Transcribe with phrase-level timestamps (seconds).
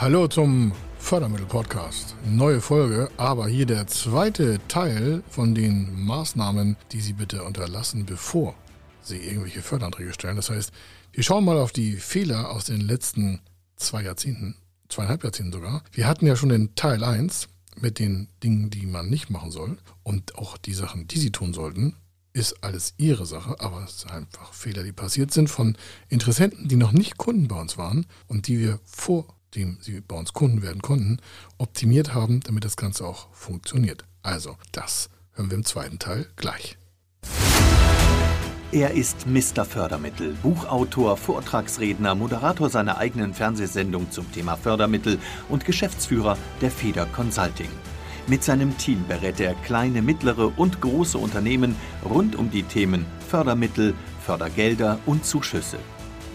[0.00, 0.70] Hallo zum
[1.00, 2.14] Fördermittel-Podcast.
[2.24, 8.54] Neue Folge, aber hier der zweite Teil von den Maßnahmen, die Sie bitte unterlassen, bevor
[9.02, 10.36] Sie irgendwelche Förderanträge stellen.
[10.36, 10.70] Das heißt,
[11.10, 13.40] wir schauen mal auf die Fehler aus den letzten
[13.74, 14.54] zwei Jahrzehnten,
[14.88, 15.82] zweieinhalb Jahrzehnten sogar.
[15.90, 19.78] Wir hatten ja schon den Teil 1 mit den Dingen, die man nicht machen soll
[20.04, 21.96] und auch die Sachen, die Sie tun sollten
[22.34, 25.76] ist alles ihre Sache, aber es sind einfach Fehler, die passiert sind von
[26.08, 30.16] Interessenten, die noch nicht Kunden bei uns waren und die wir vor dem sie bei
[30.16, 31.18] uns Kunden werden konnten,
[31.58, 34.04] optimiert haben, damit das Ganze auch funktioniert.
[34.22, 36.76] Also, das hören wir im zweiten Teil gleich.
[38.70, 39.64] Er ist Mr.
[39.64, 45.18] Fördermittel, Buchautor, Vortragsredner, Moderator seiner eigenen Fernsehsendung zum Thema Fördermittel
[45.48, 47.70] und Geschäftsführer der Feder Consulting.
[48.26, 53.94] Mit seinem Team berät er kleine, mittlere und große Unternehmen rund um die Themen Fördermittel,
[54.20, 55.78] Fördergelder und Zuschüsse.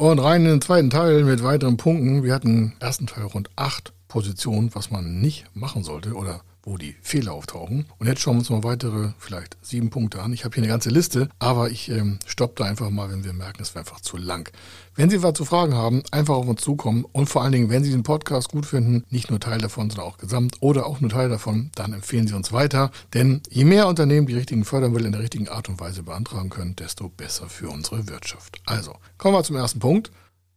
[0.00, 2.22] Und rein in den zweiten Teil mit weiteren Punkten.
[2.22, 6.76] Wir hatten im ersten Teil rund acht Positionen, was man nicht machen sollte oder wo
[6.76, 7.86] die Fehler auftauchen.
[7.98, 10.32] Und jetzt schauen wir uns mal weitere, vielleicht sieben Punkte an.
[10.32, 13.32] Ich habe hier eine ganze Liste, aber ich ähm, stoppe da einfach mal, wenn wir
[13.32, 14.50] merken, es wäre einfach zu lang.
[14.94, 17.84] Wenn Sie was zu fragen haben, einfach auf uns zukommen und vor allen Dingen, wenn
[17.84, 21.10] Sie den Podcast gut finden, nicht nur Teil davon, sondern auch gesamt oder auch nur
[21.10, 22.90] Teil davon, dann empfehlen Sie uns weiter.
[23.14, 26.76] Denn je mehr Unternehmen die richtigen Fördermittel in der richtigen Art und Weise beantragen können,
[26.76, 28.60] desto besser für unsere Wirtschaft.
[28.66, 30.10] Also, kommen wir zum ersten Punkt.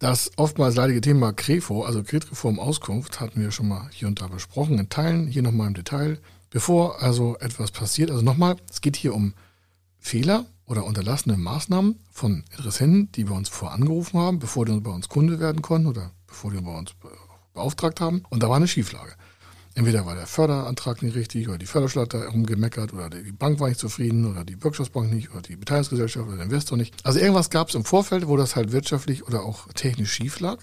[0.03, 4.27] Das oftmals leidige Thema Krefo, also Kreditreform Auskunft, hatten wir schon mal hier und da
[4.27, 6.19] besprochen, in Teilen, hier nochmal im Detail.
[6.49, 9.33] Bevor also etwas passiert, also nochmal, es geht hier um
[9.99, 15.07] Fehler oder unterlassene Maßnahmen von Interessenten, die bei uns vorangerufen haben, bevor die bei uns
[15.07, 16.91] Kunde werden konnten oder bevor die bei uns
[17.53, 18.23] beauftragt haben.
[18.29, 19.13] Und da war eine Schieflage.
[19.75, 23.79] Entweder war der Förderantrag nicht richtig oder die Förderschlatter herumgemeckert oder die Bank war nicht
[23.79, 26.95] zufrieden oder die Wirtschaftsbank nicht oder die Beteiligungsgesellschaft oder der Investor nicht.
[27.03, 30.59] Also irgendwas gab es im Vorfeld, wo das halt wirtschaftlich oder auch technisch schief lag.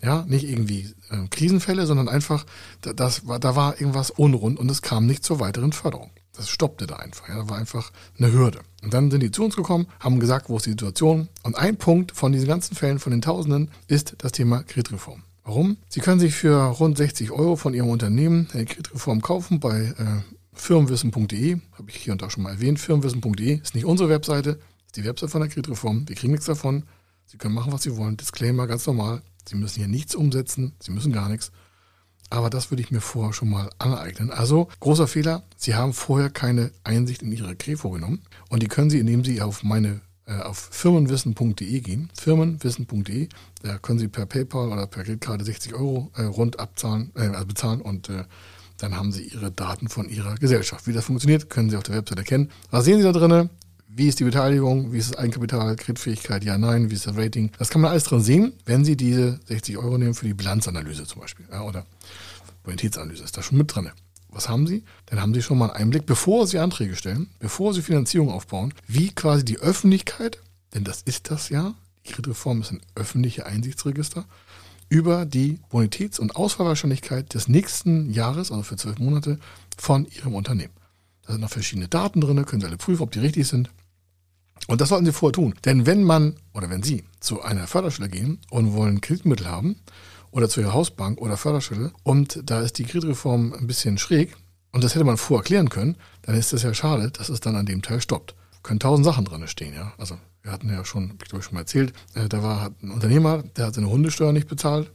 [0.00, 2.46] Ja, nicht irgendwie äh, Krisenfälle, sondern einfach,
[2.82, 6.12] da, das war, da war irgendwas unrund und es kam nicht zur weiteren Förderung.
[6.36, 7.28] Das stoppte da einfach.
[7.28, 8.60] Ja, da war einfach eine Hürde.
[8.84, 11.28] Und dann sind die zu uns gekommen, haben gesagt, wo ist die Situation.
[11.42, 15.24] Und ein Punkt von diesen ganzen Fällen, von den Tausenden, ist das Thema Kreditreform.
[15.48, 15.78] Warum?
[15.88, 20.20] Sie können sich für rund 60 Euro von Ihrem Unternehmen eine Kreditreform kaufen bei äh,
[20.52, 21.56] firmenwissen.de.
[21.72, 22.78] Habe ich hier und da schon mal erwähnt.
[22.78, 26.06] Firmenwissen.de ist nicht unsere Webseite, ist die Webseite von der Kreditreform.
[26.06, 26.82] Wir kriegen nichts davon.
[27.24, 28.18] Sie können machen, was Sie wollen.
[28.18, 29.22] Disclaimer, ganz normal.
[29.48, 30.74] Sie müssen hier nichts umsetzen.
[30.80, 31.50] Sie müssen gar nichts.
[32.28, 34.30] Aber das würde ich mir vorher schon mal aneignen.
[34.30, 35.44] Also, großer Fehler.
[35.56, 38.20] Sie haben vorher keine Einsicht in Ihre Krefo genommen.
[38.50, 40.02] Und die können Sie, indem Sie auf meine
[40.34, 43.28] auf firmenwissen.de gehen, firmenwissen.de,
[43.62, 47.46] da können Sie per PayPal oder per Kreditkarte 60 Euro äh, rund abzahlen, äh, also
[47.46, 48.24] bezahlen und äh,
[48.78, 50.86] dann haben Sie Ihre Daten von Ihrer Gesellschaft.
[50.86, 52.50] Wie das funktioniert, können Sie auf der Website erkennen.
[52.70, 53.50] Was sehen Sie da drinnen?
[53.88, 54.92] Wie ist die Beteiligung?
[54.92, 55.74] Wie ist das Eigenkapital?
[55.74, 56.44] Kreditfähigkeit?
[56.44, 56.90] Ja, nein.
[56.90, 57.50] Wie ist das Rating?
[57.58, 61.04] Das kann man alles drin sehen, wenn Sie diese 60 Euro nehmen für die Bilanzanalyse
[61.04, 61.46] zum Beispiel.
[61.50, 61.84] Ja, oder
[62.62, 63.90] Bonitätsanalyse ist da schon mit drin.
[64.30, 64.84] Was haben Sie?
[65.06, 68.74] Dann haben Sie schon mal einen Einblick, bevor Sie Anträge stellen, bevor Sie Finanzierung aufbauen,
[68.86, 70.38] wie quasi die Öffentlichkeit,
[70.74, 71.74] denn das ist das ja,
[72.06, 74.24] die Kreditreform ist ein öffentlicher Einsichtsregister,
[74.88, 79.38] über die Bonitäts- und Ausfallwahrscheinlichkeit des nächsten Jahres, also für zwölf Monate,
[79.76, 80.72] von Ihrem Unternehmen.
[81.26, 83.70] Da sind noch verschiedene Daten drin, können Sie alle prüfen, ob die richtig sind.
[84.66, 85.54] Und das sollten Sie vorher tun.
[85.64, 89.76] Denn wenn man oder wenn Sie zu einer Förderstelle gehen und wollen Kreditmittel haben
[90.30, 94.36] oder zu ihrer Hausbank oder Förderstelle und da ist die Kreditreform ein bisschen schräg
[94.72, 97.56] und das hätte man vorher klären können, dann ist es ja schade, dass es dann
[97.56, 98.34] an dem Teil stoppt.
[98.62, 99.92] Können tausend Sachen drin stehen, ja.
[99.98, 103.42] Also wir hatten ja schon, ich glaube schon mal erzählt, äh, da war ein Unternehmer,
[103.56, 104.92] der hat seine Hundesteuer nicht bezahlt,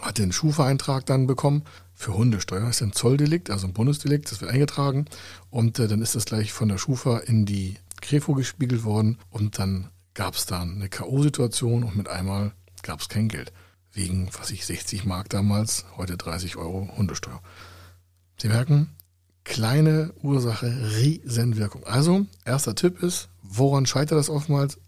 [0.00, 1.62] hat den Schufa-Eintrag dann bekommen
[1.94, 2.60] für Hundesteuer.
[2.60, 5.06] Das ist ein Zolldelikt, also ein Bundesdelikt, das wird eingetragen
[5.50, 9.58] und äh, dann ist das gleich von der Schufa in die Krefo gespiegelt worden und
[9.58, 12.52] dann gab es dann eine K.O.-Situation und mit einmal
[12.82, 13.52] gab es kein Geld
[13.94, 17.40] wegen, was ich, 60 Mark damals, heute 30 Euro Hundesteuer.
[18.36, 18.90] Sie merken,
[19.44, 21.84] kleine Ursache, Riesenwirkung.
[21.84, 24.78] Also, erster Tipp ist, woran scheitert das oftmals?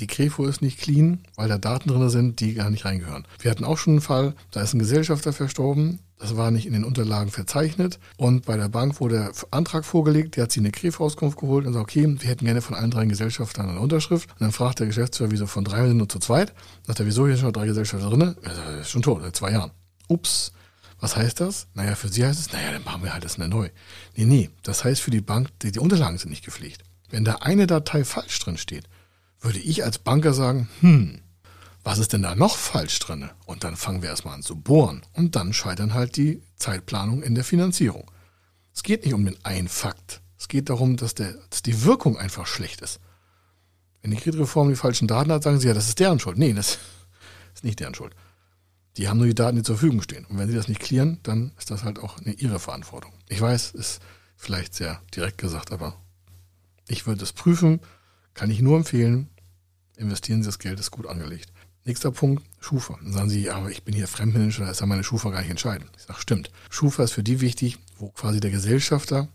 [0.00, 3.26] Die Krefo ist nicht clean, weil da Daten drin sind, die gar nicht reingehören.
[3.40, 6.72] Wir hatten auch schon einen Fall, da ist ein Gesellschafter verstorben, das war nicht in
[6.72, 10.70] den Unterlagen verzeichnet und bei der Bank wurde der Antrag vorgelegt, die hat sie eine
[10.70, 14.30] Krefo-Auskunft geholt und sagt, okay, wir hätten gerne von allen drei Gesellschaftern eine Unterschrift.
[14.30, 16.54] Und dann fragt der Geschäftsführer, wieso von drei sind nur zu zweit?
[16.86, 18.36] Sagt er, wieso hier schon drei Gesellschafter drin?
[18.42, 19.72] Das ist schon tot, seit zwei Jahren.
[20.08, 20.52] Ups,
[21.00, 21.66] Was heißt das?
[21.74, 23.70] Naja, für sie heißt es, naja, dann machen wir halt das neu.
[24.14, 26.84] Nee, nee, das heißt für die Bank, die, die Unterlagen sind nicht gepflegt.
[27.10, 28.84] Wenn da eine Datei falsch drin steht,
[29.42, 31.20] würde ich als Banker sagen, hm,
[31.84, 33.28] was ist denn da noch falsch drin?
[33.44, 35.02] Und dann fangen wir erstmal an zu bohren.
[35.12, 38.10] Und dann scheitern halt die Zeitplanung in der Finanzierung.
[38.72, 40.22] Es geht nicht um den einen Fakt.
[40.38, 43.00] Es geht darum, dass, der, dass die Wirkung einfach schlecht ist.
[44.00, 46.38] Wenn die Kreditreform die falschen Daten hat, sagen sie ja, das ist deren Schuld.
[46.38, 46.78] Nee, das
[47.54, 48.14] ist nicht deren Schuld.
[48.96, 50.24] Die haben nur die Daten, die zur Verfügung stehen.
[50.26, 53.12] Und wenn sie das nicht klären, dann ist das halt auch eine ihre Verantwortung.
[53.28, 54.00] Ich weiß, ist
[54.36, 55.96] vielleicht sehr direkt gesagt, aber
[56.88, 57.80] ich würde es prüfen,
[58.34, 59.28] kann ich nur empfehlen.
[59.96, 61.52] Investieren Sie das Geld, ist gut angelegt.
[61.84, 62.96] Nächster Punkt, Schufa.
[63.02, 65.40] Dann sagen Sie, ja, aber ich bin hier Fremdmanager, da ist ja meine Schufa gar
[65.40, 65.90] nicht entscheidend.
[65.96, 66.50] Ich sage, stimmt.
[66.70, 69.28] Schufa ist für die wichtig, wo quasi der Gesellschafter,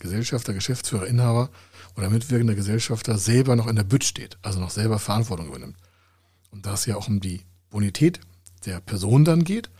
[0.00, 1.48] Gesellschafter, Geschäftsführer, Inhaber
[1.96, 5.76] oder mitwirkender Gesellschafter selber noch in der Bütt steht, also noch selber Verantwortung übernimmt.
[6.50, 8.20] Und da es ja auch um die Bonität
[8.66, 9.70] der Person dann geht,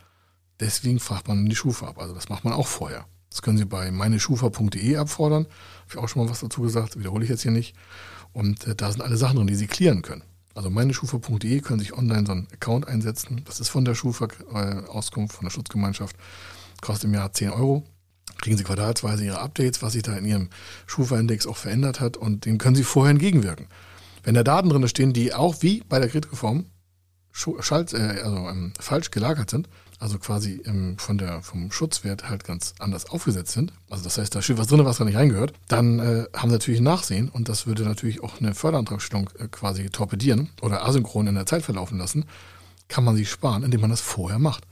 [0.60, 1.98] deswegen fragt man die Schufa ab.
[1.98, 3.06] Also das macht man auch vorher.
[3.32, 5.44] Das können Sie bei meineschufa.de abfordern.
[5.44, 7.74] Habe ich auch schon mal was dazu gesagt, wiederhole ich jetzt hier nicht.
[8.32, 10.22] Und äh, da sind alle Sachen drin, die Sie klären können.
[10.54, 13.42] Also meineschufa.de können sich online so einen Account einsetzen.
[13.46, 16.16] Das ist von der Schufa äh, Auskunft, von der Schutzgemeinschaft.
[16.82, 17.84] Kostet im Jahr 10 Euro.
[18.40, 20.50] Kriegen Sie quartalsweise Ihre Updates, was sich da in Ihrem
[20.86, 22.16] Schufa-Index auch verändert hat.
[22.16, 23.66] Und dem können Sie vorher entgegenwirken.
[24.24, 26.66] Wenn da Daten drin stehen, die auch wie bei der Kreditreform
[27.46, 29.68] äh, also, ähm, falsch gelagert sind,
[30.02, 34.34] also quasi ähm, von der, vom Schutzwert halt ganz anders aufgesetzt sind, also das heißt,
[34.34, 37.28] da steht was drin, was da nicht reingehört, dann äh, haben sie natürlich ein Nachsehen
[37.28, 41.62] und das würde natürlich auch eine Förderantragstellung äh, quasi torpedieren oder asynchron in der Zeit
[41.62, 42.24] verlaufen lassen,
[42.88, 44.64] kann man sich sparen, indem man das vorher macht.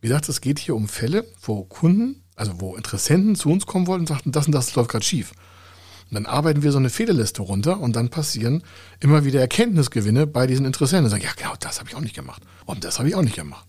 [0.00, 3.88] Wie gesagt, es geht hier um Fälle, wo Kunden, also wo Interessenten zu uns kommen
[3.88, 5.32] wollten und sagten, das und das läuft gerade schief.
[6.08, 8.62] Und dann arbeiten wir so eine Fehlerliste runter und dann passieren
[9.00, 11.06] immer wieder Erkenntnisgewinne bei diesen Interessenten.
[11.06, 12.44] Und sagen, ja, genau, das habe ich auch nicht gemacht.
[12.64, 13.66] Und das habe ich auch nicht gemacht.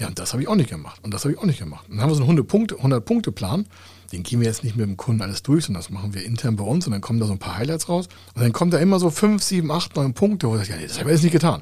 [0.00, 0.98] Ja, und das habe ich auch nicht gemacht.
[1.04, 1.84] Und das habe ich auch nicht gemacht.
[1.86, 3.66] Und dann haben wir so einen 100-Punkte-Plan.
[4.12, 6.56] Den gehen wir jetzt nicht mit dem Kunden alles durch, sondern das machen wir intern
[6.56, 8.08] bei uns und dann kommen da so ein paar Highlights raus.
[8.34, 10.76] Und dann kommen da immer so 5, 7, 8, 9 Punkte, wo ich sage, ja,
[10.78, 11.60] nee, das habe ich jetzt nicht getan.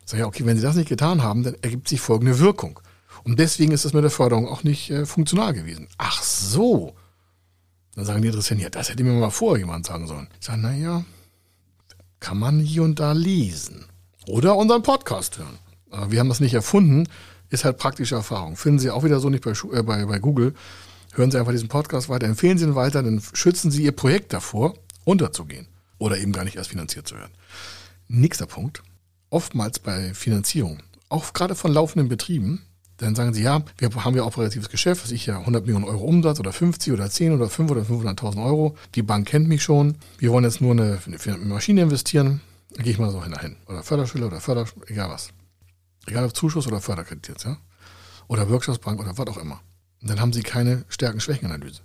[0.00, 2.80] Ich sage, ja, okay, wenn Sie das nicht getan haben, dann ergibt sich folgende Wirkung.
[3.24, 5.86] Und deswegen ist das mit der Förderung auch nicht äh, funktional gewesen.
[5.98, 6.94] Ach so.
[7.94, 10.28] Dann sagen die Interessenten, ja, das hätte mir mal vorher jemand sagen sollen.
[10.40, 11.04] Ich sage, naja,
[12.20, 13.84] kann man hier und da lesen.
[14.26, 15.58] Oder unseren Podcast hören.
[15.90, 17.06] Aber wir haben das nicht erfunden,
[17.50, 18.56] ist halt praktische Erfahrung.
[18.56, 20.54] Finden Sie auch wieder so nicht bei, äh, bei, bei Google.
[21.14, 24.32] Hören Sie einfach diesen Podcast weiter, empfehlen Sie ihn weiter, dann schützen Sie Ihr Projekt
[24.32, 25.66] davor, unterzugehen.
[25.98, 27.32] Oder eben gar nicht erst finanziert zu werden.
[28.08, 28.82] Nächster Punkt.
[29.30, 30.78] Oftmals bei Finanzierung,
[31.08, 32.62] auch gerade von laufenden Betrieben,
[32.98, 36.04] dann sagen sie, ja, wir haben ja operatives Geschäft, was ich ja 100 Millionen Euro
[36.04, 38.76] Umsatz oder 50 oder 10 oder 5 oder 500.000 Euro.
[38.94, 39.96] Die Bank kennt mich schon.
[40.18, 42.40] Wir wollen jetzt nur eine, eine Maschine investieren.
[42.74, 43.56] Dann gehe ich mal so hin.
[43.66, 45.30] Oder Förderschule oder Förder, egal was.
[46.06, 47.56] Egal ob Zuschuss oder Förderkredit jetzt, ja.
[48.28, 49.60] Oder Wirtschaftsbank oder was auch immer.
[50.00, 51.82] Und dann haben sie keine Stärken-Schwächen-Analyse.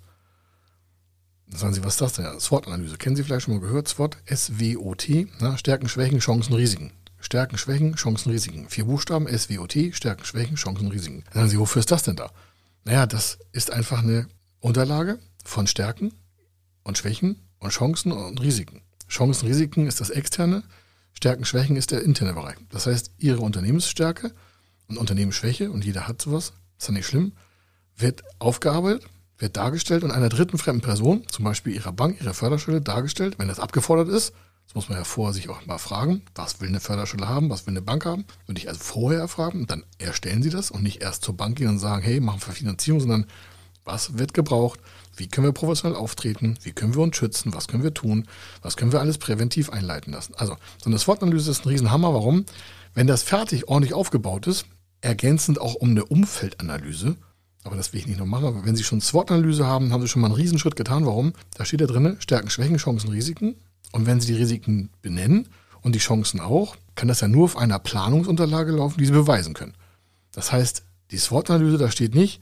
[1.47, 2.39] Dann sagen sie, was ist das denn?
[2.39, 2.97] SWOT-Analyse.
[2.97, 3.87] Kennen Sie vielleicht schon mal gehört?
[3.87, 5.27] SWOT, S-W-O-T,
[5.57, 6.91] Stärken, Schwächen, Chancen, Risiken.
[7.19, 8.69] Stärken, Schwächen, Chancen, Risiken.
[8.69, 11.23] Vier Buchstaben, SWOT, Stärken, Schwächen, Chancen, Risiken.
[11.25, 12.31] Dann sagen Sie, wofür ist das denn da?
[12.85, 14.27] Naja, das ist einfach eine
[14.59, 16.13] Unterlage von Stärken
[16.83, 18.81] und Schwächen und Chancen und Risiken.
[19.07, 20.63] Chancen, Risiken ist das externe,
[21.13, 22.57] Stärken, Schwächen ist der interne Bereich.
[22.69, 24.33] Das heißt, Ihre Unternehmensstärke
[24.87, 27.33] und Unternehmensschwäche, und jeder hat sowas, ist ja nicht schlimm,
[27.95, 29.05] wird aufgearbeitet,
[29.37, 33.47] wird dargestellt und einer dritten fremden Person, zum Beispiel Ihrer Bank, Ihrer Förderstelle, dargestellt, wenn
[33.47, 34.33] das abgefordert ist,
[34.71, 37.67] das muss man ja vorher sich auch mal fragen, was will eine Förderschule haben, was
[37.67, 38.23] will eine Bank haben.
[38.45, 41.67] Würde ich also vorher erfragen dann erstellen sie das und nicht erst zur Bank gehen
[41.67, 43.25] und sagen, hey, machen wir Finanzierung, sondern
[43.83, 44.79] was wird gebraucht,
[45.21, 48.25] wie können wir professionell auftreten, wie können wir uns schützen, was können wir tun,
[48.63, 50.33] was können wir alles präventiv einleiten lassen.
[50.35, 52.11] Also so eine SWOT-Analyse ist ein Riesenhammer.
[52.11, 52.47] Warum?
[52.95, 54.65] Wenn das fertig ordentlich aufgebaut ist,
[54.99, 57.17] ergänzend auch um eine Umfeldanalyse,
[57.63, 60.07] aber das will ich nicht noch machen, aber wenn Sie schon SWOT-Analyse haben, haben Sie
[60.07, 61.05] schon mal einen Riesenschritt getan.
[61.05, 61.33] Warum?
[61.53, 63.55] Da steht da drin, Stärken, Schwächen, Chancen, Risiken.
[63.91, 65.49] Und wenn Sie die Risiken benennen
[65.83, 69.53] und die Chancen auch, kann das ja nur auf einer Planungsunterlage laufen, die Sie beweisen
[69.53, 69.75] können.
[70.31, 72.41] Das heißt, die SWOT-Analyse, da steht nicht,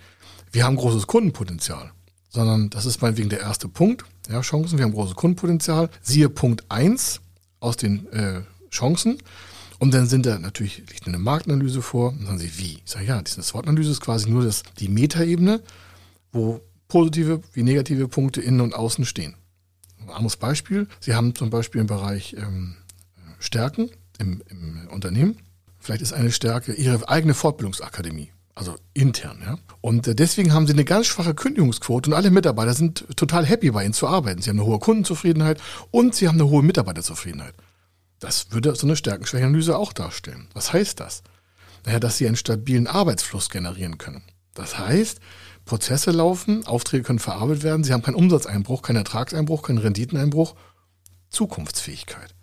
[0.54, 1.92] wir haben großes Kundenpotenzial,
[2.30, 4.06] sondern das ist meinetwegen der erste Punkt.
[4.30, 5.90] Ja, Chancen, wir haben großes Kundenpotenzial.
[6.02, 7.22] Siehe Punkt 1
[7.60, 9.18] aus den äh, Chancen.
[9.80, 12.10] Und dann sind da natürlich liegt eine Marktanalyse vor.
[12.10, 12.80] Und dann sagen sie, wie?
[12.86, 15.62] Ich sage, ja, diese SWOT-Analyse ist quasi nur das, die Metaebene,
[16.32, 19.36] wo positive wie negative Punkte innen und außen stehen.
[20.02, 20.88] Ein anderes Beispiel.
[21.00, 22.76] Sie haben zum Beispiel im Bereich ähm,
[23.40, 25.38] Stärken im, im Unternehmen.
[25.80, 29.40] Vielleicht ist eine Stärke Ihre eigene Fortbildungsakademie also intern.
[29.42, 29.58] Ja?
[29.80, 33.72] Und äh, deswegen haben sie eine ganz schwache Kündigungsquote und alle Mitarbeiter sind total happy
[33.72, 34.42] bei ihnen zu arbeiten.
[34.42, 35.62] Sie haben eine hohe Kundenzufriedenheit
[35.92, 37.54] und sie haben eine hohe Mitarbeiterzufriedenheit.
[38.20, 40.50] Das würde so eine Stärkenschwächeanalyse auch darstellen.
[40.54, 41.24] Was heißt das?
[41.86, 44.24] Naja, dass sie einen stabilen Arbeitsfluss generieren können.
[44.54, 45.22] Das heißt,
[45.64, 50.56] Prozesse laufen, Aufträge können verarbeitet werden, sie haben keinen Umsatzeinbruch, keinen Ertragseinbruch, keinen Renditeneinbruch,
[51.30, 52.36] Zukunftsfähigkeit.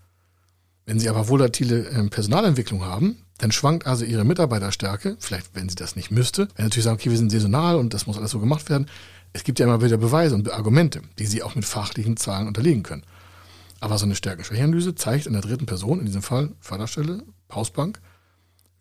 [0.87, 5.75] Wenn Sie aber volatile ähm, Personalentwicklung haben, dann schwankt also Ihre Mitarbeiterstärke, vielleicht wenn Sie
[5.75, 8.31] das nicht müsste, wenn Sie natürlich sagen, okay, wir sind saisonal und das muss alles
[8.31, 8.87] so gemacht werden.
[9.33, 12.85] Es gibt ja immer wieder Beweise und Argumente, die Sie auch mit fachlichen Zahlen unterlegen
[12.85, 13.03] können.
[13.81, 18.01] Aber so eine Stärken-Schwächeanalyse zeigt in der dritten Person, in diesem Fall Förderstelle, Hausbank,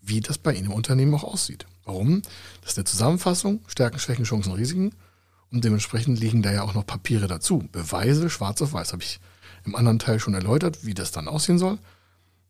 [0.02, 1.66] wie das bei Ihnen im Unternehmen auch aussieht.
[1.84, 2.22] Warum?
[2.62, 4.94] Das ist eine Zusammenfassung, Stärken, Schwächen, Chancen, Risiken.
[5.52, 7.68] Und dementsprechend liegen da ja auch noch Papiere dazu.
[7.72, 9.20] Beweise, schwarz auf weiß, habe ich
[9.66, 11.80] im anderen Teil schon erläutert, wie das dann aussehen soll.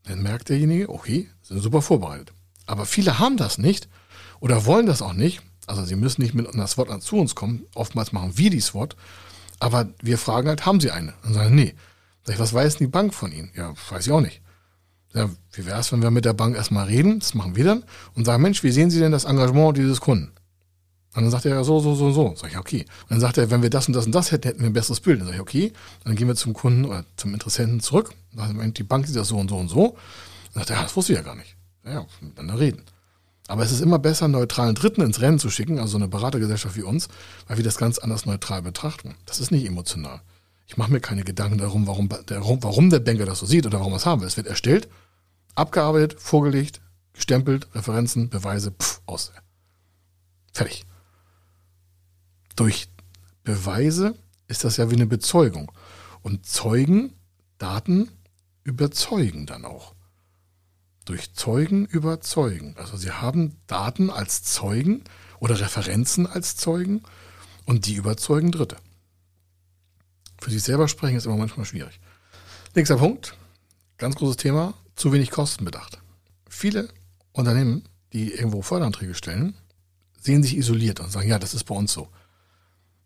[0.07, 2.31] Dann merkt derjenige, okay, sind super vorbereitet.
[2.65, 3.87] Aber viele haben das nicht
[4.39, 5.41] oder wollen das auch nicht.
[5.67, 7.65] Also sie müssen nicht mit einer SWOT zu uns kommen.
[7.73, 8.95] Oftmals machen wir die SWOT.
[9.59, 11.13] Aber wir fragen halt, haben sie eine?
[11.23, 11.75] Und sagen, nee.
[12.23, 13.51] Sag ich, was weiß denn die Bank von Ihnen?
[13.55, 14.41] Ja, weiß ich auch nicht.
[15.13, 17.83] Ja, wie wäre es, wenn wir mit der Bank erstmal reden, das machen wir dann,
[18.15, 20.33] und sagen, Mensch, wie sehen Sie denn das Engagement dieses Kunden?
[21.15, 22.33] Und dann sagt er, ja, so, so, so, so.
[22.35, 22.85] Sag ich, okay.
[23.03, 24.73] Und dann sagt er, wenn wir das und das und das hätten, hätten wir ein
[24.73, 25.19] besseres Bild.
[25.19, 25.67] Dann sag ich, okay.
[25.99, 28.13] Und dann gehen wir zum Kunden oder zum Interessenten zurück.
[28.33, 29.97] Dann sagt die Bank sieht das so und so und so.
[30.53, 31.55] Dann sagt er, ja, das wusste ich ja gar nicht.
[31.85, 32.83] Ja, miteinander reden.
[33.47, 36.07] Aber es ist immer besser, einen neutralen Dritten ins Rennen zu schicken, also so eine
[36.07, 37.07] Beratergesellschaft wie uns,
[37.47, 39.15] weil wir das ganz anders neutral betrachten.
[39.25, 40.21] Das ist nicht emotional.
[40.67, 43.79] Ich mache mir keine Gedanken darum, warum der, warum der Banker das so sieht oder
[43.79, 44.27] warum er es haben will.
[44.27, 44.89] Es wird erstellt
[45.55, 46.81] Abgearbeitet, vorgelegt,
[47.13, 49.31] gestempelt, Referenzen, Beweise, pff, aus.
[50.51, 50.85] Fertig.
[52.55, 52.87] Durch
[53.43, 54.15] Beweise
[54.47, 55.71] ist das ja wie eine Bezeugung.
[56.21, 57.13] Und Zeugen,
[57.57, 58.09] Daten
[58.63, 59.93] überzeugen dann auch.
[61.05, 62.75] Durch Zeugen überzeugen.
[62.77, 65.03] Also sie haben Daten als Zeugen
[65.39, 67.03] oder Referenzen als Zeugen
[67.65, 68.77] und die überzeugen Dritte.
[70.41, 71.99] Für sich selber sprechen ist immer manchmal schwierig.
[72.75, 73.37] Nächster Punkt,
[73.97, 75.99] ganz großes Thema, zu wenig Kosten bedacht.
[76.49, 76.89] Viele
[77.31, 79.55] Unternehmen, die irgendwo Förderanträge stellen,
[80.19, 82.09] sehen sich isoliert und sagen, ja, das ist bei uns so.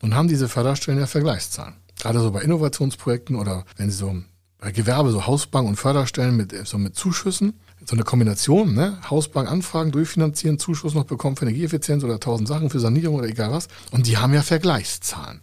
[0.02, 1.76] Nun haben diese Förderstellen ja Vergleichszahlen.
[2.00, 4.16] Gerade so bei Innovationsprojekten oder wenn sie so
[4.60, 8.98] bei Gewerbe, so Hausbank und Förderstellen mit, so mit Zuschüssen, so eine Kombination, ne?
[9.10, 13.52] Hausbank anfragen, durchfinanzieren, Zuschuss noch bekommen für Energieeffizienz oder tausend Sachen für Sanierung oder egal
[13.52, 13.68] was.
[13.92, 15.42] Und die haben ja Vergleichszahlen.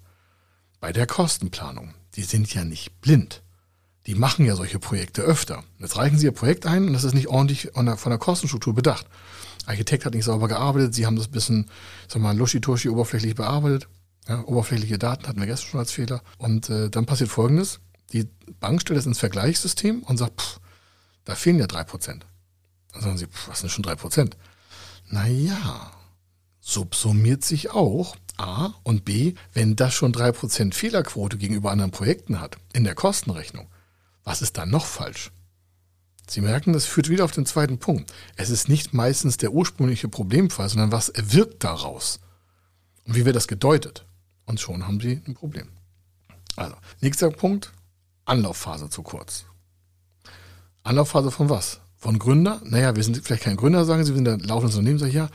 [0.80, 1.94] Bei der Kostenplanung.
[2.14, 3.42] Die sind ja nicht blind
[4.06, 5.64] die machen ja solche Projekte öfter.
[5.78, 8.18] Jetzt reichen sie ihr Projekt ein und das ist nicht ordentlich von der, von der
[8.18, 9.06] Kostenstruktur bedacht.
[9.66, 11.66] Architekt hat nicht sauber gearbeitet, sie haben das bisschen,
[12.06, 13.88] sag mal, luschi-tuschi oberflächlich bearbeitet.
[14.28, 16.22] Ja, oberflächliche Daten hatten wir gestern schon als Fehler.
[16.38, 17.80] Und äh, dann passiert folgendes:
[18.12, 18.28] Die
[18.60, 20.60] Bank stellt es ins Vergleichssystem und sagt, pff,
[21.24, 22.26] da fehlen ja drei Prozent.
[22.92, 24.36] Dann sagen sie, pff, was sind schon drei Prozent?
[25.08, 25.92] Naja,
[26.60, 32.40] subsumiert sich auch A und B, wenn das schon drei Prozent Fehlerquote gegenüber anderen Projekten
[32.40, 33.68] hat, in der Kostenrechnung,
[34.24, 35.30] was ist da noch falsch?
[36.28, 38.12] Sie merken, das führt wieder auf den zweiten Punkt.
[38.34, 42.18] Es ist nicht meistens der ursprüngliche Problemfall, sondern was wirkt daraus?
[43.04, 44.05] Und wie wird das gedeutet?
[44.46, 45.68] Und schon haben Sie ein Problem.
[46.56, 47.72] Also, nächster Punkt,
[48.24, 49.44] Anlaufphase zu kurz.
[50.82, 51.80] Anlaufphase von was?
[51.96, 52.60] Von Gründer?
[52.64, 55.16] Naja, wir sind vielleicht kein Gründer, sagen Sie, wir sind ein laufendes Unternehmen, sage ich
[55.16, 55.28] ja.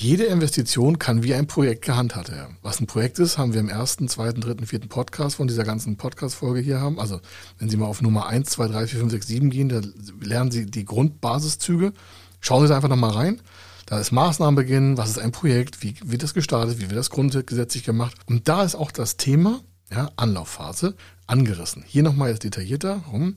[0.00, 2.56] Jede Investition kann wie ein Projekt gehandhabt werden.
[2.62, 5.96] Was ein Projekt ist, haben wir im ersten, zweiten, dritten, vierten Podcast von dieser ganzen
[5.96, 7.00] Podcast-Folge hier haben.
[7.00, 7.20] Also,
[7.58, 9.80] wenn Sie mal auf Nummer 1, 2, 3, 4, 5, 6, 7 gehen, da
[10.20, 11.92] lernen Sie die Grundbasiszüge.
[12.40, 13.40] Schauen Sie da einfach nochmal rein.
[13.88, 17.84] Da ist Maßnahmenbeginn, was ist ein Projekt, wie wird das gestartet, wie wird das grundgesetzlich
[17.84, 18.18] gemacht.
[18.26, 20.94] Und da ist auch das Thema, ja, Anlaufphase,
[21.26, 21.84] angerissen.
[21.86, 23.00] Hier nochmal jetzt detaillierter.
[23.06, 23.36] Warum?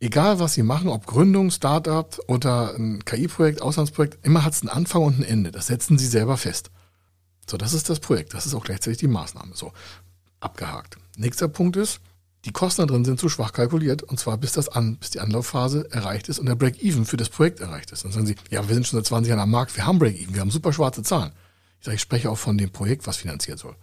[0.00, 4.70] egal was Sie machen, ob Gründung, Startup oder ein KI-Projekt, Auslandsprojekt, immer hat es einen
[4.70, 5.52] Anfang und ein Ende.
[5.52, 6.70] Das setzen Sie selber fest.
[7.48, 8.34] So, das ist das Projekt.
[8.34, 9.54] Das ist auch gleichzeitig die Maßnahme.
[9.54, 9.72] So,
[10.40, 10.98] abgehakt.
[11.16, 12.00] Nächster Punkt ist,
[12.46, 15.20] die Kosten da drin sind zu schwach kalkuliert und zwar bis, das an, bis die
[15.20, 18.04] Anlaufphase erreicht ist und der Break-Even für das Projekt erreicht ist.
[18.04, 20.32] Dann sagen Sie, ja, wir sind schon seit 20 Jahren am Markt, wir haben Break-Even,
[20.32, 21.32] wir haben super schwarze Zahlen.
[21.80, 23.74] Ich sage, ich spreche auch von dem Projekt, was finanziert soll.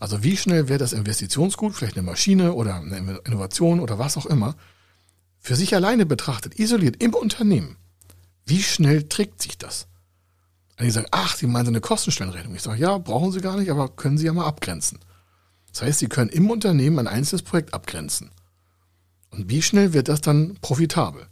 [0.00, 4.26] Also wie schnell wäre das Investitionsgut, vielleicht eine Maschine oder eine Innovation oder was auch
[4.26, 4.56] immer,
[5.38, 7.76] für sich alleine betrachtet, isoliert im Unternehmen,
[8.46, 9.86] wie schnell trägt sich das?
[10.78, 12.54] Und die sagen, ach, Sie meinen so eine Kostenstellenrechnung.
[12.56, 14.98] Ich sage, ja, brauchen Sie gar nicht, aber können Sie ja mal abgrenzen.
[15.76, 18.30] Das heißt, Sie können im Unternehmen ein einzelnes Projekt abgrenzen.
[19.28, 21.26] Und wie schnell wird das dann profitabel?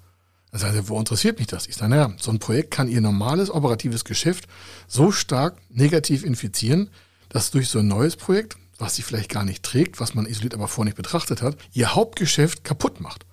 [0.52, 1.66] Sagen Sie, wo interessiert mich das?
[1.66, 4.46] Ich sage, naja, so ein Projekt kann Ihr normales operatives Geschäft
[4.86, 6.90] so stark negativ infizieren,
[7.30, 10.52] dass durch so ein neues Projekt, was Sie vielleicht gar nicht trägt, was man isoliert
[10.52, 13.24] aber vorher nicht betrachtet hat, Ihr Hauptgeschäft kaputt macht.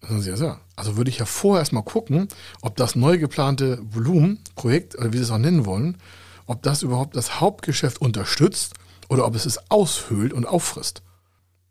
[0.00, 2.28] Also würde ich ja vorher erstmal gucken,
[2.62, 5.98] ob das neu geplante Volumenprojekt, oder wie Sie es auch nennen wollen,
[6.46, 8.72] ob das überhaupt das Hauptgeschäft unterstützt
[9.12, 11.02] oder ob es es aushöhlt und auffrisst.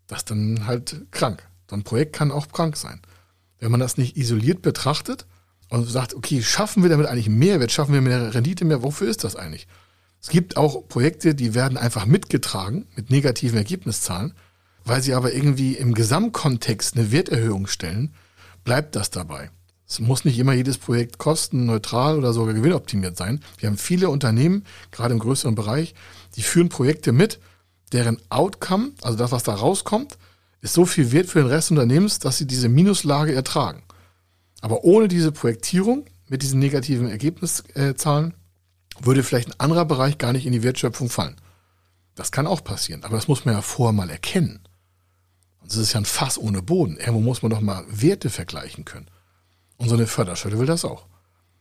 [0.06, 1.42] Das ist dann halt krank.
[1.68, 3.00] So ein Projekt kann auch krank sein.
[3.58, 5.26] Wenn man das nicht isoliert betrachtet
[5.68, 9.24] und sagt, okay, schaffen wir damit eigentlich Mehrwert, schaffen wir mehr Rendite mehr, wofür ist
[9.24, 9.66] das eigentlich?
[10.20, 14.34] Es gibt auch Projekte, die werden einfach mitgetragen mit negativen Ergebniszahlen,
[14.84, 18.14] weil sie aber irgendwie im Gesamtkontext eine Werterhöhung stellen,
[18.62, 19.50] bleibt das dabei.
[19.92, 23.42] Es muss nicht immer jedes Projekt kostenneutral oder sogar gewinnoptimiert sein.
[23.58, 25.94] Wir haben viele Unternehmen, gerade im größeren Bereich,
[26.34, 27.40] die führen Projekte mit,
[27.92, 30.16] deren Outcome, also das, was da rauskommt,
[30.62, 33.82] ist so viel wert für den Rest des Unternehmens, dass sie diese Minuslage ertragen.
[34.62, 38.32] Aber ohne diese Projektierung mit diesen negativen Ergebniszahlen
[38.98, 41.36] würde vielleicht ein anderer Bereich gar nicht in die Wertschöpfung fallen.
[42.14, 44.60] Das kann auch passieren, aber das muss man ja vorher mal erkennen.
[45.62, 46.96] Das ist ja ein Fass ohne Boden.
[46.96, 49.11] Irgendwo muss man doch mal Werte vergleichen können.
[49.82, 51.06] Und so eine Förderstelle will das auch.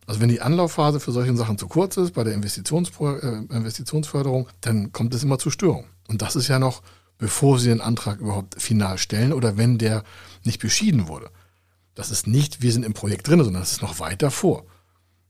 [0.06, 4.48] Also wenn die Anlaufphase für solche Sachen zu kurz ist bei der Investitions äh, Investitionsförderung,
[4.62, 5.90] dann kommt es immer zu Störungen.
[6.08, 6.84] Und das ist ja noch,
[7.18, 10.04] bevor Sie den Antrag überhaupt final stellen oder wenn der
[10.44, 11.32] nicht beschieden wurde.
[11.96, 14.66] Das ist nicht, wir sind im Projekt drin, sondern das ist noch weiter vor.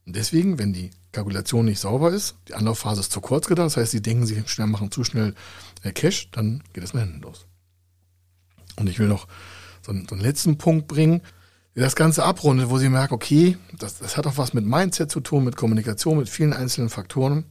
[0.06, 3.78] Und deswegen, wenn die Kalkulation nicht sauber ist, die Anlaufphase ist zu kurz gedacht, das
[3.78, 5.34] heißt, Sie denken, Sie schnell machen zu schnell
[5.82, 7.46] äh, Cash, dann geht es nach hinten los.
[8.76, 9.30] Und ich will noch
[9.82, 11.22] so einen, so einen letzten Punkt bringen,
[11.76, 15.22] das Ganze abrundet, wo Sie merken, okay, das, das hat auch was mit Mindset zu
[15.22, 17.46] tun, mit Kommunikation, mit vielen einzelnen Faktoren.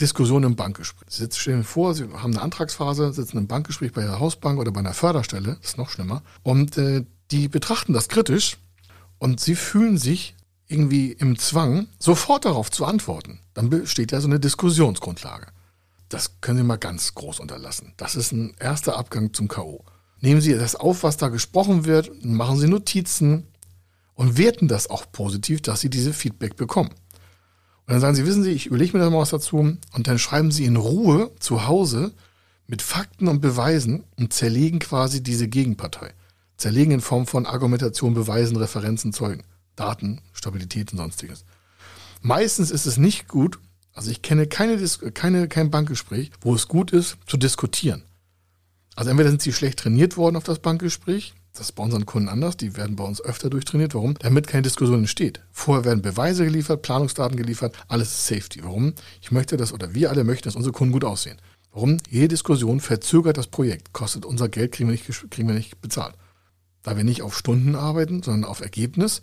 [0.00, 1.08] Diskussion im Bankgespräch.
[1.10, 4.80] Sie stellen vor, Sie haben eine Antragsphase, sitzen im Bankgespräch bei Ihrer Hausbank oder bei
[4.80, 8.56] einer Förderstelle, das ist noch schlimmer, und äh, die betrachten das kritisch
[9.18, 10.34] und Sie fühlen sich
[10.66, 13.40] irgendwie im Zwang, sofort darauf zu antworten.
[13.54, 15.48] Dann besteht ja so eine Diskussionsgrundlage.
[16.08, 17.92] Das können Sie mal ganz groß unterlassen.
[17.96, 19.84] Das ist ein erster Abgang zum K.O.
[20.20, 23.46] Nehmen Sie das auf, was da gesprochen wird, machen Sie Notizen
[24.14, 26.90] und werten das auch positiv, dass Sie diese Feedback bekommen.
[26.90, 30.18] Und dann sagen Sie, wissen Sie, ich überlege mir da mal was dazu und dann
[30.18, 32.12] schreiben Sie in Ruhe zu Hause
[32.66, 36.12] mit Fakten und Beweisen und zerlegen quasi diese Gegenpartei.
[36.56, 39.42] Zerlegen in Form von Argumentation, Beweisen, Referenzen, Zeugen,
[39.74, 41.44] Daten, Stabilität und sonstiges.
[42.20, 43.58] Meistens ist es nicht gut,
[43.94, 44.76] also ich kenne keine,
[45.14, 48.04] keine, kein Bankgespräch, wo es gut ist, zu diskutieren.
[48.96, 52.28] Also entweder sind sie schlecht trainiert worden auf das Bankgespräch, das ist bei unseren Kunden
[52.28, 52.56] anders.
[52.56, 53.94] Die werden bei uns öfter durchtrainiert.
[53.94, 54.14] Warum?
[54.20, 55.40] Damit keine Diskussion entsteht.
[55.50, 58.62] Vorher werden Beweise geliefert, Planungsdaten geliefert, alles ist Safety.
[58.62, 58.94] Warum?
[59.20, 61.40] Ich möchte das oder wir alle möchten, dass unsere Kunden gut aussehen.
[61.72, 61.98] Warum?
[62.08, 66.14] Jede Diskussion verzögert das Projekt, kostet unser Geld, kriegen wir nicht, kriegen wir nicht bezahlt.
[66.82, 69.22] Da wir nicht auf Stunden arbeiten, sondern auf Ergebnis,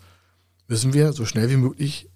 [0.68, 2.10] müssen wir so schnell wie möglich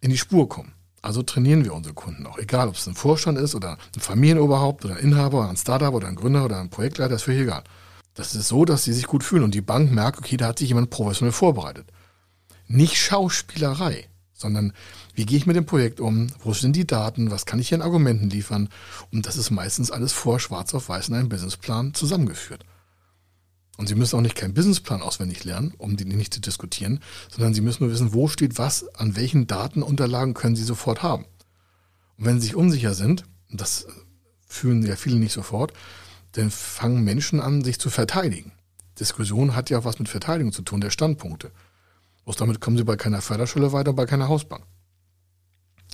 [0.00, 0.73] in die Spur kommen.
[1.04, 2.38] Also trainieren wir unsere Kunden auch.
[2.38, 5.92] Egal, ob es ein Vorstand ist oder ein Familienoberhaupt oder ein Inhaber oder ein Startup
[5.92, 7.62] oder ein Gründer oder ein Projektleiter, ist völlig egal.
[8.14, 10.58] Das ist so, dass sie sich gut fühlen und die Bank merkt, okay, da hat
[10.58, 11.92] sich jemand professionell vorbereitet.
[12.68, 14.72] Nicht Schauspielerei, sondern
[15.14, 16.28] wie gehe ich mit dem Projekt um?
[16.42, 17.30] Wo sind die Daten?
[17.30, 18.70] Was kann ich hier an Argumenten liefern?
[19.12, 22.64] Und das ist meistens alles vor schwarz auf weiß in einem Businessplan zusammengeführt.
[23.76, 27.54] Und Sie müssen auch nicht keinen Businessplan auswendig lernen, um den nicht zu diskutieren, sondern
[27.54, 31.24] Sie müssen nur wissen, wo steht was, an welchen Datenunterlagen können Sie sofort haben.
[32.16, 33.86] Und wenn Sie sich unsicher sind, und das
[34.46, 35.72] fühlen ja viele nicht sofort,
[36.32, 38.52] dann fangen Menschen an, sich zu verteidigen.
[38.98, 41.50] Diskussion hat ja auch was mit Verteidigung zu tun, der Standpunkte.
[42.24, 44.64] Bloß damit kommen sie bei keiner Förderschule weiter, bei keiner Hausbank.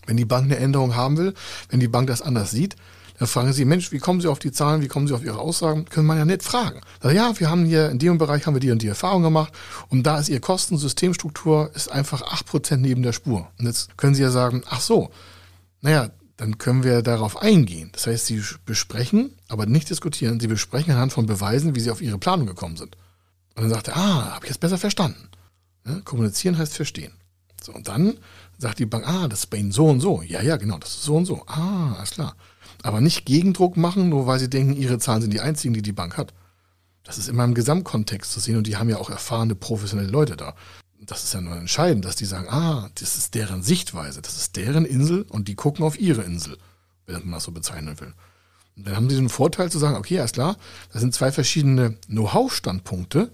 [0.07, 1.35] Wenn die Bank eine Änderung haben will,
[1.69, 2.77] wenn die Bank das anders sieht,
[3.21, 5.39] dann fragen sie, Mensch, wie kommen Sie auf die Zahlen, wie kommen Sie auf Ihre
[5.39, 5.85] Aussagen?
[5.85, 6.81] Können man ja nicht fragen.
[7.01, 9.53] Also, ja, wir haben hier in dem Bereich haben wir die und die Erfahrung gemacht
[9.91, 13.47] und da ist Ihr Kostensystemstruktur ist einfach acht Prozent neben der Spur.
[13.59, 15.11] Und jetzt können Sie ja sagen, ach so,
[15.83, 17.91] naja, dann können wir darauf eingehen.
[17.93, 20.41] Das heißt, Sie besprechen, aber nicht diskutieren.
[20.41, 22.97] Sie besprechen anhand von Beweisen, wie Sie auf Ihre Planung gekommen sind.
[23.55, 25.29] Und dann sagt er, ah, habe ich jetzt besser verstanden.
[25.87, 27.13] Ja, kommunizieren heißt verstehen.
[27.63, 28.17] So, und dann
[28.57, 30.23] sagt die Bank, ah, das ist bei Ihnen so und so.
[30.23, 31.45] Ja, ja, genau, das ist so und so.
[31.47, 32.35] Ah, alles klar.
[32.83, 35.93] Aber nicht Gegendruck machen, nur weil Sie denken, Ihre Zahlen sind die einzigen, die die
[35.93, 36.33] Bank hat.
[37.03, 40.37] Das ist immer im Gesamtkontext zu sehen und die haben ja auch erfahrene, professionelle Leute
[40.37, 40.55] da
[41.01, 44.57] das ist ja nur entscheidend, dass die sagen, ah, das ist deren Sichtweise, das ist
[44.57, 46.59] deren Insel und die gucken auf ihre Insel,
[47.07, 48.13] wenn man das so bezeichnen will.
[48.77, 50.57] Und dann haben sie den Vorteil zu sagen, okay, alles klar,
[50.93, 53.33] das sind zwei verschiedene Know-how-Standpunkte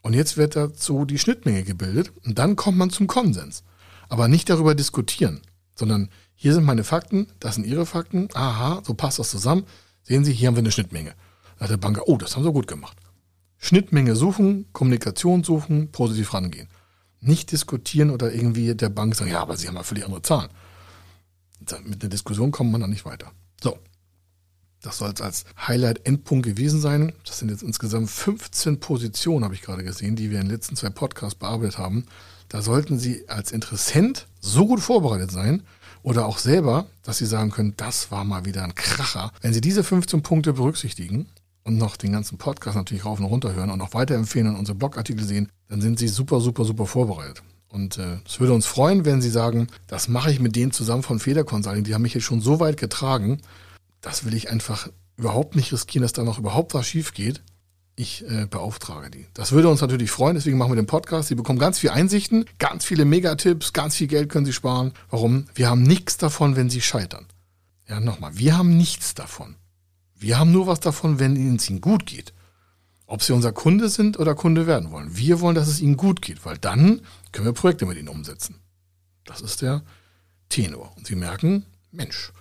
[0.00, 3.62] und jetzt wird dazu die Schnittmenge gebildet und dann kommt man zum Konsens.
[4.08, 5.40] Aber nicht darüber diskutieren,
[5.74, 9.64] sondern hier sind meine Fakten, das sind ihre Fakten, aha, so passt das zusammen.
[10.02, 11.14] Sehen Sie, hier haben wir eine Schnittmenge.
[11.58, 12.96] Da hat der Banker, oh, das haben sie gut gemacht.
[13.58, 16.68] Schnittmenge suchen, Kommunikation suchen, positiv rangehen
[17.26, 20.50] nicht diskutieren oder irgendwie der Bank sagen, ja, aber sie haben ja völlig andere Zahlen.
[21.84, 23.32] Mit der Diskussion kommt man dann nicht weiter.
[23.62, 23.78] So.
[24.82, 27.12] Das soll es als Highlight-Endpunkt gewesen sein.
[27.24, 30.76] Das sind jetzt insgesamt 15 Positionen, habe ich gerade gesehen, die wir in den letzten
[30.76, 32.06] zwei Podcasts bearbeitet haben.
[32.48, 35.64] Da sollten Sie als Interessent so gut vorbereitet sein
[36.06, 39.32] oder auch selber, dass Sie sagen können, das war mal wieder ein Kracher.
[39.40, 41.26] Wenn Sie diese 15 Punkte berücksichtigen,
[41.64, 44.78] und noch den ganzen Podcast natürlich rauf und runter hören und noch weiterempfehlen und unsere
[44.78, 47.42] Blogartikel sehen, dann sind sie super, super, super vorbereitet.
[47.68, 51.02] Und äh, es würde uns freuen, wenn Sie sagen, das mache ich mit denen zusammen
[51.02, 51.82] von Feder Consulting.
[51.82, 53.40] Die haben mich jetzt schon so weit getragen.
[54.00, 57.42] Das will ich einfach überhaupt nicht riskieren, dass da noch überhaupt was schief geht.
[57.98, 59.26] Ich äh, beauftrage die.
[59.32, 61.28] Das würde uns natürlich freuen, deswegen machen wir den Podcast.
[61.28, 64.92] Sie bekommen ganz viele Einsichten, ganz viele Megatipps, ganz viel Geld können Sie sparen.
[65.08, 65.46] Warum?
[65.54, 67.24] Wir haben nichts davon, wenn Sie scheitern.
[67.88, 69.56] Ja, nochmal, wir haben nichts davon.
[70.14, 72.34] Wir haben nur was davon, wenn es Ihnen gut geht.
[73.06, 75.16] Ob Sie unser Kunde sind oder Kunde werden wollen.
[75.16, 77.00] Wir wollen, dass es Ihnen gut geht, weil dann
[77.32, 78.56] können wir Projekte mit Ihnen umsetzen.
[79.24, 79.82] Das ist der
[80.50, 80.92] Tenor.
[80.96, 82.32] Und Sie merken, Mensch,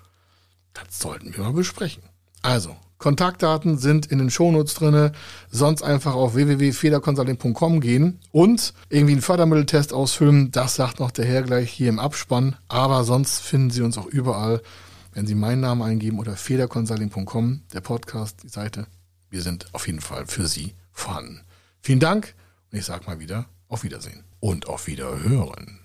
[0.74, 2.04] das sollten wir mal besprechen.
[2.42, 5.12] Also, Kontaktdaten sind in den Shownotes drinne.
[5.50, 10.52] Sonst einfach auf www.federconsulting.com gehen und irgendwie einen Fördermitteltest ausfüllen.
[10.52, 12.56] Das sagt noch der Herr gleich hier im Abspann.
[12.68, 14.62] Aber sonst finden Sie uns auch überall,
[15.14, 18.88] wenn Sie meinen Namen eingeben oder federconsulting.com, der Podcast, die Seite.
[19.30, 21.42] Wir sind auf jeden Fall für Sie vorhanden.
[21.82, 22.34] Vielen Dank
[22.72, 25.85] und ich sage mal wieder auf Wiedersehen und auf Wiederhören.